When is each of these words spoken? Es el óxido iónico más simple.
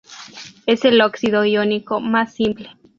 Es 0.65 0.83
el 0.83 0.99
óxido 0.99 1.45
iónico 1.45 1.99
más 1.99 2.33
simple. 2.33 2.71